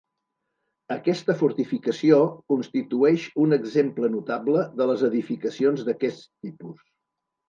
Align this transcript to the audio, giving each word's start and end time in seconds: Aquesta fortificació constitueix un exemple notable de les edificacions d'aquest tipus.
Aquesta 0.93 1.33
fortificació 1.41 2.15
constitueix 2.53 3.25
un 3.43 3.53
exemple 3.57 4.09
notable 4.13 4.63
de 4.79 4.87
les 4.93 5.05
edificacions 5.11 5.85
d'aquest 5.91 6.25
tipus. 6.31 6.81